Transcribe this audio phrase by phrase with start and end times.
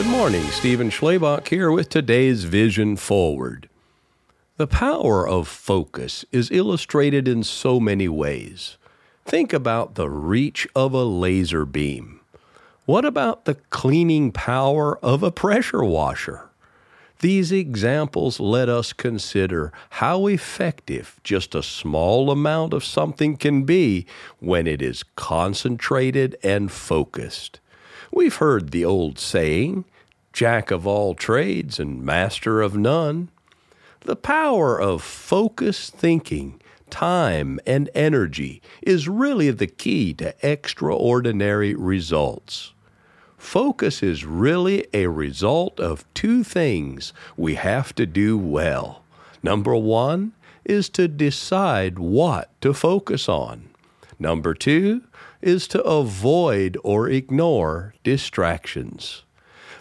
[0.00, 0.44] Good morning.
[0.44, 3.68] Stephen Schlabach here with today's Vision Forward.
[4.56, 8.78] The power of focus is illustrated in so many ways.
[9.26, 12.20] Think about the reach of a laser beam.
[12.86, 16.48] What about the cleaning power of a pressure washer?
[17.18, 24.06] These examples let us consider how effective just a small amount of something can be
[24.38, 27.60] when it is concentrated and focused.
[28.12, 29.84] We've heard the old saying,
[30.32, 33.30] Jack of all trades and master of none.
[34.02, 42.72] The power of focused thinking, time, and energy is really the key to extraordinary results.
[43.36, 49.02] Focus is really a result of two things we have to do well.
[49.42, 50.32] Number one
[50.64, 53.69] is to decide what to focus on.
[54.20, 55.04] Number two
[55.40, 59.24] is to avoid or ignore distractions.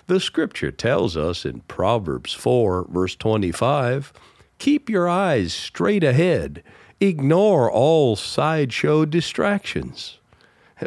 [0.07, 4.13] The scripture tells us in Proverbs 4, verse 25
[4.57, 6.63] keep your eyes straight ahead,
[6.99, 10.19] ignore all sideshow distractions.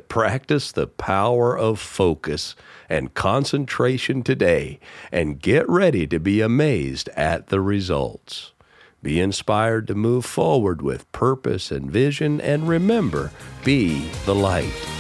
[0.08, 2.56] Practice the power of focus
[2.88, 8.51] and concentration today and get ready to be amazed at the results.
[9.02, 13.32] Be inspired to move forward with purpose and vision, and remember,
[13.64, 14.91] be the light.